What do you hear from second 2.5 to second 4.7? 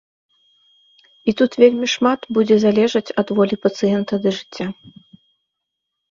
залежаць ад волі пацыента да жыцця.